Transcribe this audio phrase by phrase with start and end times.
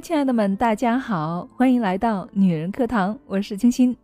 [0.00, 3.96] 亲爱的们，大家好，欢迎来到女人课堂，我是清新。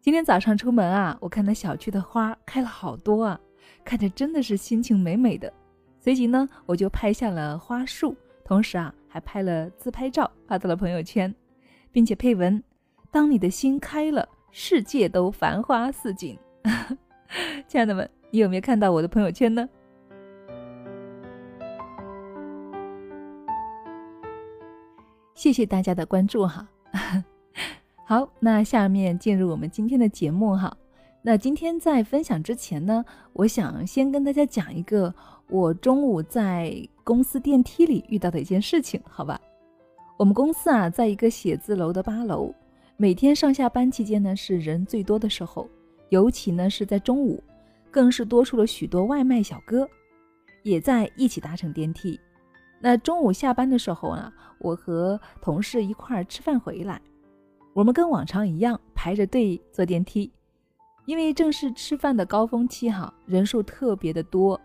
[0.00, 3.40] 今天早上出门啊，我看到小区的花开了好多啊，
[3.82, 5.52] 看着真的是心情美美的。
[5.98, 11.34] 随即呢，我就拍下了花束，同时啊，还拍了自拍照发到了朋友圈，
[11.90, 12.62] 并且配文
[13.10, 16.38] ：“当你的心开了，世界都繁花似锦。
[17.66, 19.66] ”亲爱的们，你有没有看到我的朋友圈呢？
[25.36, 26.66] 谢谢大家的关注哈。
[28.04, 30.76] 好，那下面进入我们今天的节目哈。
[31.22, 35.14] 那今天在分享之前呢，我想先跟大家讲一个
[35.48, 39.40] 我中午在公司电梯里遇到的一件事情，好吧？
[40.16, 42.54] 我们公司啊，在一个写字楼的八楼，
[42.96, 45.68] 每天上下班期间呢是人最多的时候，
[46.08, 47.42] 尤其呢是在中午，
[47.90, 49.86] 更是多出了许多外卖小哥，
[50.62, 52.18] 也在一起搭乘电梯。
[52.78, 57.00] 那中午下班的时候呢，我和同事一块儿吃饭回来，
[57.72, 60.30] 我们跟往常一样排着队坐电梯，
[61.06, 64.60] 因为正是吃饭的高峰期哈，人数特别的多，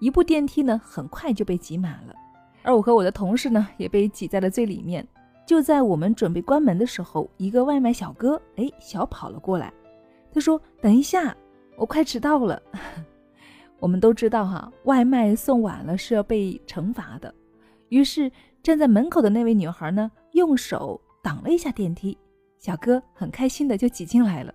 [0.00, 2.14] 一部电梯呢很快就被挤满了，
[2.62, 5.06] 而我和我的同事呢也被挤在了最里面。
[5.46, 9.72] 就在我们准备关门的时候，一个外卖小哥哎小跑了过来，
[10.32, 11.34] 他说：“等一下，
[11.76, 12.60] 我快迟到了。
[13.78, 17.32] ”我们都知道哈，外卖送晚了是要被惩罚的。
[17.88, 18.30] 于是
[18.62, 22.16] 站在门口的那位女孩呢，用手挡了一下电梯，
[22.58, 24.52] 小哥很开心的就挤进来了。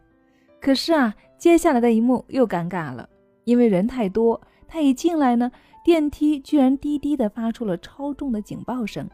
[0.60, 3.08] 可是啊，接下来的一幕又尴尬了，
[3.46, 5.52] 因为人太多，他一进来呢，
[5.84, 9.10] 电梯居然滴滴的发出了超重的警报声。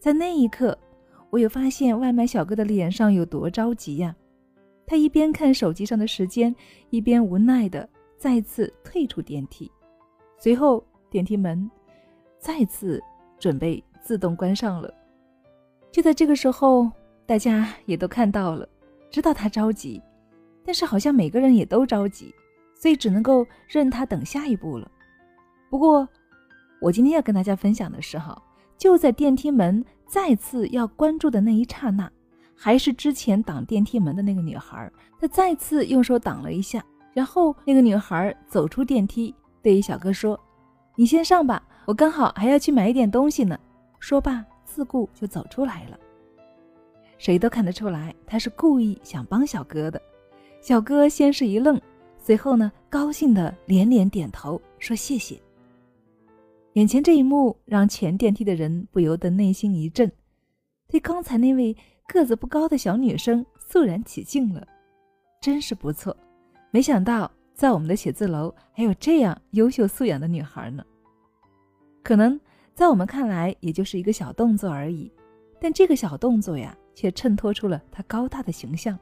[0.00, 0.76] 在那一刻，
[1.30, 4.16] 我又发现外卖小哥的脸上有多着急呀。
[4.86, 6.54] 他一边看手机上的时间，
[6.90, 9.70] 一边无奈的再次退出电梯。
[10.38, 11.70] 随后电梯门
[12.38, 13.00] 再次。
[13.42, 14.94] 准备自动关上了。
[15.90, 16.88] 就在这个时候，
[17.26, 18.68] 大家也都看到了，
[19.10, 20.00] 知道他着急，
[20.64, 22.32] 但是好像每个人也都着急，
[22.76, 24.88] 所以只能够任他等下一步了。
[25.68, 26.08] 不过，
[26.80, 28.40] 我今天要跟大家分享的是哈，
[28.78, 32.08] 就在电梯门再次要关住的那一刹那，
[32.54, 34.88] 还是之前挡电梯门的那个女孩，
[35.20, 36.80] 她再次用手挡了一下，
[37.12, 40.38] 然后那个女孩走出电梯，对于小哥说
[40.94, 43.58] ：“你先上吧。”我刚好还要去买一点东西呢。
[43.98, 45.98] 说罢，自顾就走出来了。
[47.18, 50.00] 谁都看得出来，他是故意想帮小哥的。
[50.60, 51.80] 小哥先是一愣，
[52.18, 55.40] 随后呢，高兴的连连点头，说谢谢。
[56.72, 60.10] 眼前这一幕让全电梯的人不由得内心一震，
[60.88, 61.76] 对刚才那位
[62.08, 64.66] 个子不高的小女生肃然起敬了。
[65.40, 66.16] 真是不错，
[66.70, 70.84] 没想到在我们的写字楼还有这样优秀素养的女孩呢。
[72.02, 72.38] 可能
[72.74, 75.10] 在我们看来，也就是一个小动作而已，
[75.60, 78.98] 但这个小动作呀，却衬托出了他高大的形象。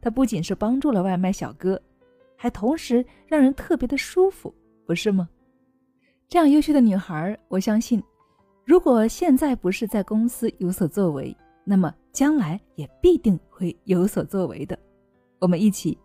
[0.00, 1.80] 他不仅是帮助了外卖小哥，
[2.36, 4.54] 还同时让人特别的舒服，
[4.86, 5.28] 不是吗？
[6.28, 8.02] 这样优秀的女孩，我相信，
[8.64, 14.78] 如果现在不是在公司有所作为，那么将来也必定会有所作为的。
[15.38, 15.98] 我们一起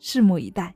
[0.00, 0.74] 拭目以待，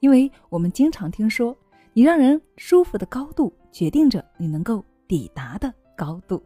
[0.00, 1.54] 因为我们经常听说。
[1.96, 6.42] 你让人舒服的高度，决定着你能够抵达的高度。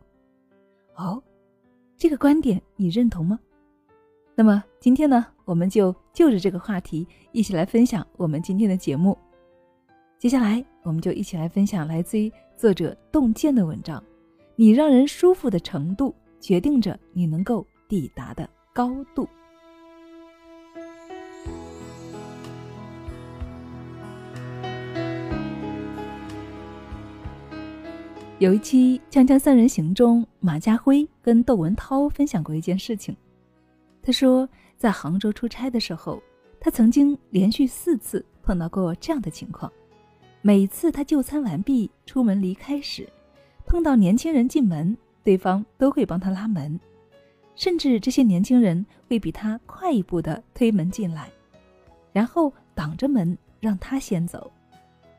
[0.94, 1.22] 哦，
[1.96, 3.40] 这个观点你认同吗？
[4.34, 9.16] 那么今天呢，我们就就着这个话题一起来分享我们今天的节目。
[10.18, 14.04] 接下来，我们就一起来分享来自于作者洞见的文章：
[14.54, 19.26] 你让人舒服的程度，决定着你能够抵达的高度。
[28.38, 33.16] 有一期《锵锵三人行》中，马家辉跟窦文涛分享过一件事情。
[34.00, 36.22] 他说，在杭州出差的时候，
[36.60, 39.72] 他曾经连续四次碰到过这样的情况：
[40.40, 43.08] 每次他就餐完毕出门离开时，
[43.66, 46.78] 碰到年轻人进门，对方都会帮他拉门，
[47.56, 51.28] 甚至这些年轻人会比他快一步的推门进来，
[52.12, 54.48] 然后挡着门让他先走，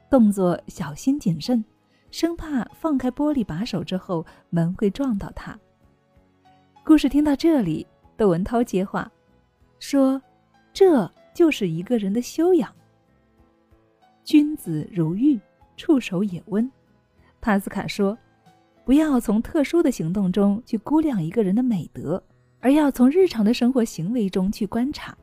[0.10, 1.62] 动作小心谨慎。
[2.12, 5.58] 生怕放开玻璃把手之后门会撞到他。
[6.84, 7.86] 故事听到这里，
[8.18, 9.12] 窦文涛接话
[9.78, 10.20] 说
[10.74, 12.74] ：“这就是一个人的修养。
[14.24, 15.40] 君子如玉，
[15.78, 16.70] 触手也温。”
[17.42, 18.18] 帕斯卡说
[18.84, 22.22] ：“不要从特殊的行动中去估量一个人的美德，
[22.60, 25.16] 而要从日常的生活行为中去观察。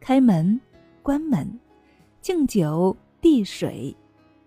[0.00, 0.58] 开门、
[1.02, 1.58] 关门、
[2.22, 3.94] 敬酒、递水，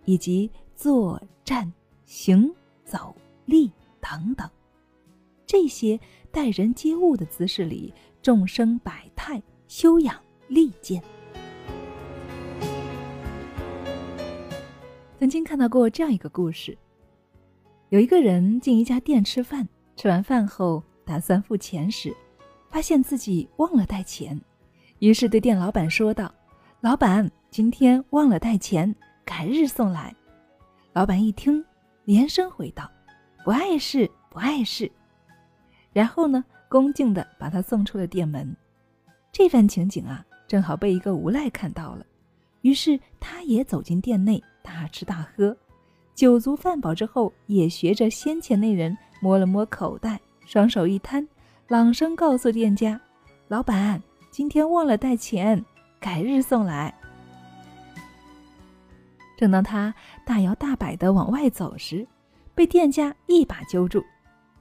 [0.05, 0.49] 以及。”
[0.81, 1.71] 坐、站、
[2.07, 2.51] 行、
[2.83, 4.49] 走、立等等，
[5.45, 5.99] 这些
[6.31, 10.99] 待人接物的姿势里，众生百态，修养利剑。
[15.19, 16.75] 曾经看到过这样一个故事：
[17.89, 22.11] 有一个人进一家店吃饭，吃完饭后打算付钱时，
[22.71, 24.41] 发现自己忘了带钱，
[24.97, 26.33] 于是对店老板说道
[26.81, 30.11] ：“老板，今天忘了带钱，改日送来。”
[30.93, 31.63] 老板一听，
[32.03, 32.89] 连声回道
[33.45, 34.91] ：“不碍事，不碍事。”
[35.93, 38.53] 然后呢，恭敬地把他送出了店门。
[39.31, 42.05] 这番情景啊，正好被一个无赖看到了，
[42.61, 45.55] 于是他也走进店内大吃大喝，
[46.13, 51.25] 酒足饭饱之后，也学着先前那人摸了摸口袋，双手一摊，
[51.69, 52.99] 朗声告诉店家
[53.47, 55.63] ：“老板，今天忘了带钱，
[56.01, 56.93] 改日送来。”
[59.41, 59.91] 正当他
[60.23, 62.07] 大摇大摆地往外走时，
[62.53, 64.05] 被店家一把揪住，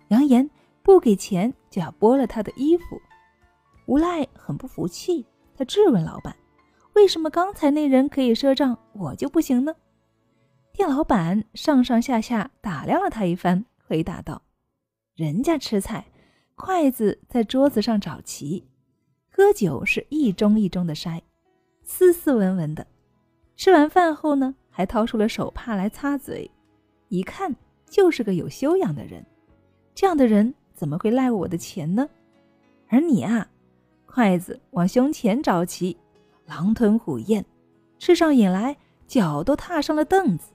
[0.09, 0.49] 扬言。
[0.83, 2.99] 不给钱就要剥了他的衣服，
[3.85, 6.35] 无赖很不服气，他质问老板
[6.97, 9.75] ：“为什么刚才那人可以赊账，我就不行呢？”
[10.73, 14.41] 店老板上上下下打量了他一番，回答道
[15.15, 16.07] ：“人家吃菜，
[16.55, 18.65] 筷子在桌子上找齐；
[19.31, 21.21] 喝酒是一盅一盅的筛，
[21.83, 22.87] 斯斯文文的。
[23.55, 26.51] 吃完饭后呢，还掏出了手帕来擦嘴，
[27.09, 27.55] 一看
[27.87, 29.25] 就是个有修养的人。
[29.95, 32.09] 这样的人。”怎么会赖我的钱呢？
[32.89, 33.47] 而你啊，
[34.07, 35.95] 筷子往胸前找齐，
[36.47, 37.45] 狼吞虎咽，
[37.99, 38.75] 吃上瘾来，
[39.07, 40.47] 脚都踏上了凳子；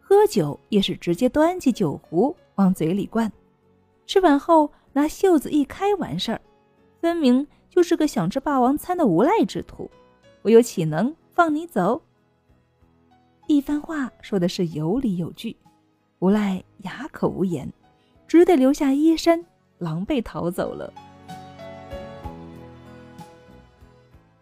[0.00, 3.30] 喝酒也是直接端起酒壶往嘴里灌，
[4.04, 6.40] 吃完后拿袖子一开完事儿，
[7.00, 9.88] 分明就是个想吃霸王餐的无赖之徒。
[10.42, 12.02] 我又岂能放你走？
[13.46, 15.56] 一番话说的是有理有据，
[16.18, 17.72] 无赖哑口无言。
[18.26, 19.44] 只得留下衣衫，
[19.78, 20.92] 狼狈逃走了。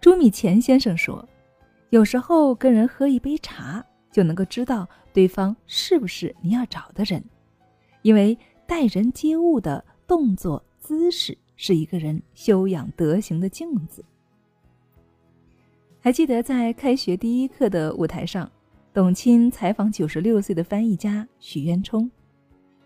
[0.00, 1.26] 朱米钱先生说
[1.90, 7.22] ：“有时候跟人喝一杯茶，就能够知道对方是不是你要找的人，
[8.00, 8.36] 因为
[8.66, 14.02] 待人接物的动作姿势是一个人修养德行的镜子。”
[16.00, 18.50] 还记得在开学第一课的舞台上，
[18.94, 22.08] 董卿采访九十六岁的翻译家许渊冲。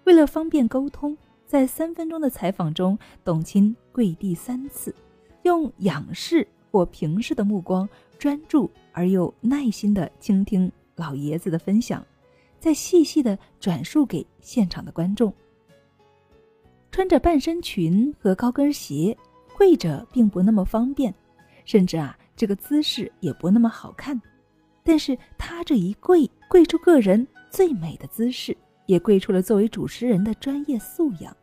[0.04, 1.14] 为了方便沟通，
[1.44, 4.94] 在三分钟的采访中，董卿跪地三次，
[5.42, 7.86] 用仰视或平视的目光，
[8.18, 12.02] 专注而又耐心地倾听老爷子的分享，
[12.58, 15.30] 再细细地转述给现场的观众。
[16.90, 19.14] 穿着半身裙和高跟鞋
[19.58, 21.14] 跪着并不那么方便，
[21.66, 24.18] 甚至啊，这个姿势也不那么好看。
[24.88, 28.56] 但是他这一跪，跪出个人最美的姿势。
[28.86, 31.36] 也跪出了作为主持人的专业素养，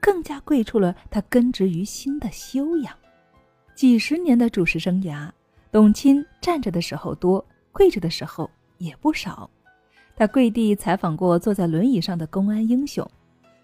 [0.00, 2.96] 更加跪出了他根植于心的修养。
[3.74, 5.28] 几十年的主持生涯，
[5.72, 9.50] 董卿站着的时候多，跪着的时候也不少。
[10.14, 13.04] 他跪地采访过坐在轮椅上的公安英雄，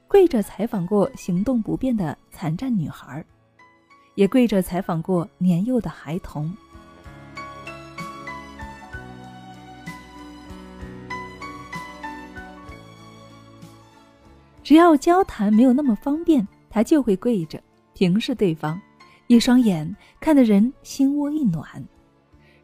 [0.09, 3.25] 跪着采访过行动不便的残障女孩，
[4.17, 6.53] 也跪着采访过年幼的孩童。
[14.69, 17.59] 只要交谈没有那么方便，他就会跪着
[17.95, 18.79] 平视对方，
[19.27, 21.83] 一双眼看得人心窝一暖。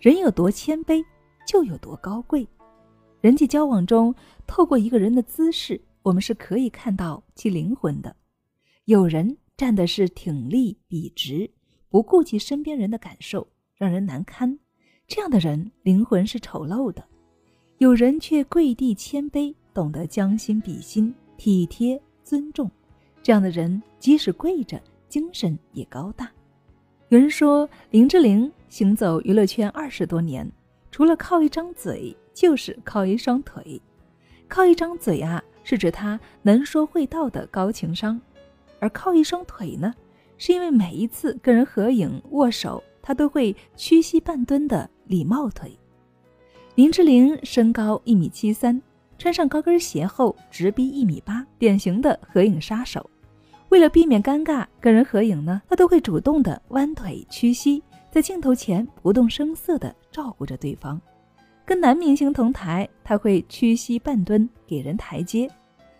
[0.00, 1.02] 人有多谦卑，
[1.46, 2.46] 就有多高贵。
[3.22, 4.14] 人际交往中，
[4.46, 8.14] 透过一个人的姿势，我们是可以看到其灵魂的。
[8.84, 11.50] 有人站的是挺立笔直，
[11.88, 14.58] 不顾及身边人的感受，让人难堪，
[15.08, 17.02] 这样的人灵魂是丑陋的。
[17.78, 21.14] 有人却跪地谦卑，懂得将心比心。
[21.36, 22.70] 体贴尊重，
[23.22, 26.30] 这样的人即使跪着，精神也高大。
[27.08, 30.50] 有人说，林志玲行走娱乐圈二十多年，
[30.90, 33.80] 除了靠一张嘴，就是靠一双腿。
[34.48, 38.18] 靠一张嘴啊，是指她能说会道的高情商；
[38.80, 39.92] 而靠一双腿呢，
[40.38, 45.78] 是因为每一次跟人合影握手，她都会屈膝半蹲的礼貌腿。
[46.74, 48.80] 林志玲身高一米七三。
[49.18, 53.08] 穿上高跟鞋后直逼一米八，典型的合影杀手。
[53.70, 61.00] 为了避免尴尬，跟人合影呢，他都会主动的弯腿屈膝，在镜头前不动声色的照顾着对方。
[61.64, 65.48] 跟男明星同台，他会屈膝半蹲给人台阶；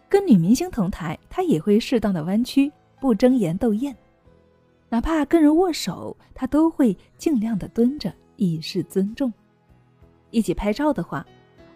[0.09, 3.97] 跟女明星同台，他也会适当的弯曲，不争妍斗艳。
[4.91, 9.33] 哪怕跟人握手，他都会尽量的蹲着，以示尊重。
[10.31, 11.27] 一起拍照的话。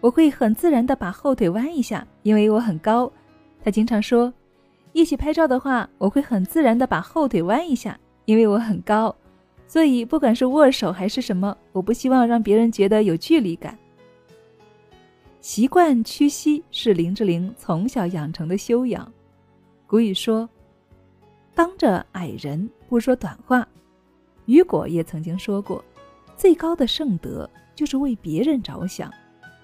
[0.01, 3.11] 我会很自然地把后腿弯一下，因为我很高。
[3.63, 4.33] 他经常说
[4.93, 9.13] ：“一起拍照的话，我会很自然的把后腿弯一下，因为我很高，
[9.67, 13.77] 所以不管是握手还是什么，我不希望让别人觉得有距离感。
[15.41, 19.11] 习惯屈膝是林志玲从小养成的修养。
[19.87, 20.49] 古语说
[21.53, 23.67] ：“当着矮人不说短话。”
[24.45, 25.83] 雨果也曾经说过
[26.35, 29.13] ：“最高的圣德就是为别人着想，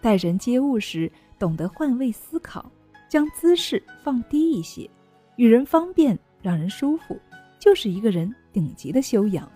[0.06, 2.72] 待人接物时懂得换位思考，
[3.10, 4.88] 将姿势放低一些，
[5.36, 7.20] 与人方便，让人舒服，
[7.58, 9.52] 就是一个人顶级的修养。”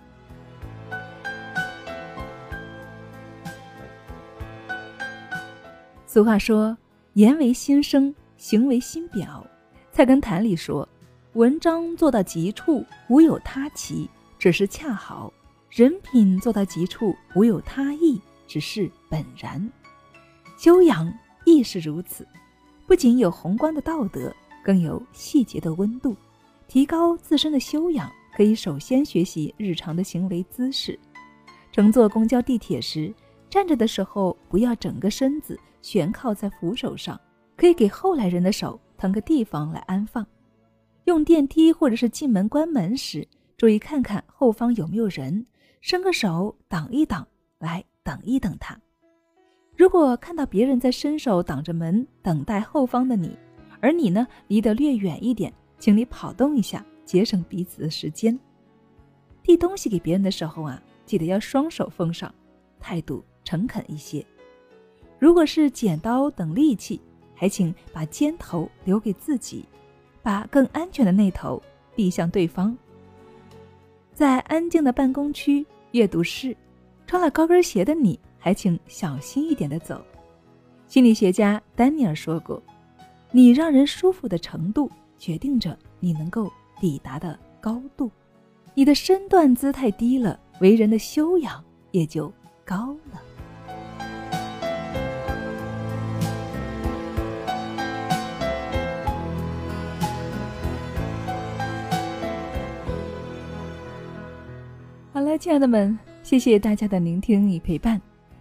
[6.04, 6.76] 俗话说
[7.14, 9.46] ：“言为心声，行为心表。”
[9.94, 10.88] 菜根谭里说
[11.34, 15.32] ：“文章做到极处，无有他奇，只是恰好；
[15.70, 19.70] 人品做到极处，无有他意，只是本然。”
[20.60, 21.10] 修养
[21.46, 22.28] 亦是如此，
[22.86, 24.30] 不仅有宏观的道德，
[24.62, 26.14] 更有细节的温度。
[26.68, 31.00] 提高自身的修养，可以首先学习日常的行为姿势。
[31.72, 33.10] 乘坐公交、地铁时，
[33.48, 35.58] 站着的时候不要整个身子。
[35.80, 37.18] 悬靠在扶手上，
[37.56, 40.26] 可以给后来人的手腾个地方来安放。
[41.04, 43.26] 用电梯或者是进门关门时，
[43.56, 45.46] 注意看看后方有没有人，
[45.80, 47.26] 伸个手挡一挡，
[47.60, 48.78] 来等一等他。
[49.80, 53.34] 如果看到别人在伸手挡着门等待后方的你，
[53.80, 58.38] 而你呢离得略远一点，请你跑动一下，节省彼此的时间。
[59.42, 62.30] 递东西给别人的时候啊，记得要双手奉上，
[62.78, 64.22] 态度诚恳一些。
[65.18, 67.00] 如果是剪刀等利器，
[67.34, 69.64] 还请把尖头留给自己，
[70.22, 71.58] 把更安全的那头
[71.96, 72.76] 递向对方。
[74.12, 76.54] 在安静的办公区、阅读室，
[77.06, 80.02] 穿了高跟鞋的你，还请小心一点的走。
[80.88, 82.60] 心理学家丹尼尔说过
[83.30, 88.10] ：“你让人舒服的程度，决定着你能够抵达的高度。
[88.74, 92.32] 你的身段姿态低了，为人的修养也就
[92.64, 93.20] 高了。”
[105.12, 108.00] 好了，亲爱的们，谢谢大家的聆听与陪伴。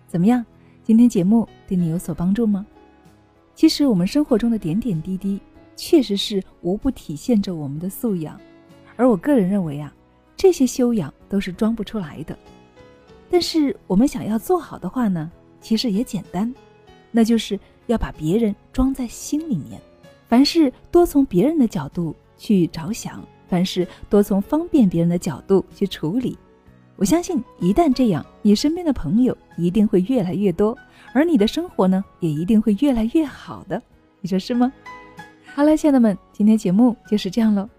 [0.10, 0.44] 怎么样？
[0.84, 2.66] 今天节目对你有所帮助吗？
[3.54, 5.40] 其实我们生活中的点点滴滴，
[5.76, 8.42] 确实是无不体现着我们的素养。
[8.96, 9.94] 而我个人认为啊，
[10.36, 12.36] 这些修养都是装不出来的。
[13.30, 16.52] 但是我们想要做好的话呢，其实也简单，
[17.12, 19.80] 那就是要把别人装在心里面，
[20.28, 26.36] 凡事多从别人的角度去着想，凡事多从方便别人的角度去处理。
[27.00, 30.78] 我相信，一旦这样，你身边的朋友一定会越来越多，
[31.14, 33.82] 而你的生活呢，也一定会越来越好的。
[34.20, 34.70] 你说是吗？
[35.56, 37.70] 好了，亲爱的们，今天节目就是这样喽。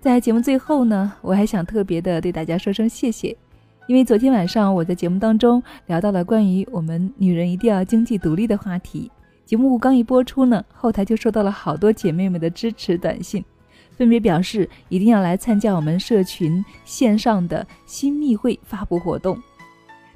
[0.00, 3.36] 在节目最后呢，我还想特别的对大家说声谢谢，
[3.86, 9.08] 因为昨天晚上我在节目当中聊到了关于我们女人一定要经济独立的话题，
[9.44, 13.44] 节目刚一播出呢，后台就收到了好多姐妹们的支持短信。
[13.96, 19.40] 分别表示一定要来参加我们社群线上的新密会发布活动，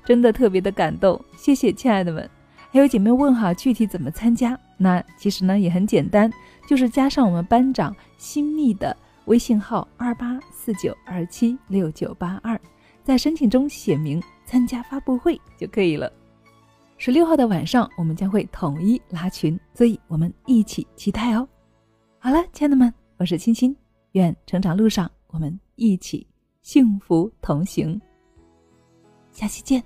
[0.04, 2.28] 真的特别的感动，谢谢亲爱的们。
[2.70, 6.30] 还有姐妹问好具体怎么参加，那其实呢也很简单，
[6.66, 8.94] 就是加上我们班长新密的
[9.24, 12.60] 微信号二八四九二七六九八二，
[13.02, 16.12] 在申请中写明参加发布会就可以了。
[16.98, 21.48] 十六号的晚上我们将会统一拉群，所以我们一起期待哦。
[22.18, 22.92] 好了，亲爱的们。
[23.18, 23.74] 我是青青，
[24.12, 26.24] 愿成长路上我们一起
[26.62, 28.00] 幸福同行。
[29.32, 29.82] 下期见。